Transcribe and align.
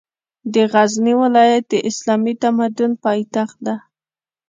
د 0.53 0.55
غزني 0.71 1.13
ولایت 1.21 1.63
د 1.69 1.73
اسلامي 1.89 2.33
تمدن 2.43 2.91
پاېتخت 3.03 3.57
ده 3.65 3.75